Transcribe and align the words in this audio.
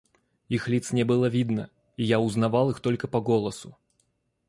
Их 0.49 0.67
лиц 0.67 0.93
не 0.93 1.03
было 1.03 1.27
видно, 1.27 1.69
и 1.95 2.03
я 2.03 2.19
узнавал 2.19 2.71
их 2.71 2.79
только 2.79 3.07
по 3.07 3.21
голосу. 3.21 3.77